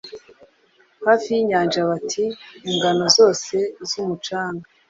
[1.05, 2.23] Hafi yinyanja Bati
[2.67, 3.55] 'Ingano zose
[3.89, 4.65] z'umucanga,